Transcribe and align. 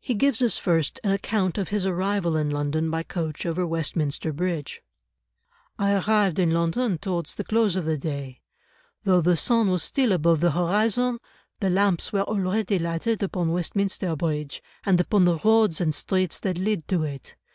He 0.00 0.14
gives 0.14 0.40
us 0.40 0.56
first 0.56 0.98
an 1.04 1.10
account 1.12 1.58
of 1.58 1.68
his 1.68 1.84
arrival 1.84 2.38
in 2.38 2.48
London 2.48 2.90
by 2.90 3.02
coach 3.02 3.44
over 3.44 3.66
Westminster 3.66 4.32
Bridge. 4.32 4.82
"I 5.78 5.92
arrived 5.92 6.38
in 6.38 6.52
London 6.52 6.96
towards 6.96 7.34
the 7.34 7.44
close 7.44 7.76
of 7.76 7.84
the 7.84 7.98
day. 7.98 8.40
Though 9.04 9.20
the 9.20 9.36
sun 9.36 9.68
was 9.68 9.82
still 9.82 10.12
above 10.12 10.40
the 10.40 10.52
horizon, 10.52 11.18
the 11.60 11.68
lamps 11.68 12.14
were 12.14 12.22
already 12.22 12.78
lighted 12.78 13.22
upon 13.22 13.50
Westminster 13.52 14.16
Bridge, 14.16 14.62
and 14.86 14.98
upon 14.98 15.26
the 15.26 15.36
roads 15.36 15.82
and 15.82 15.94
streets 15.94 16.40
that 16.40 16.56
lead 16.56 16.88
to 16.88 17.02
it. 17.02 17.36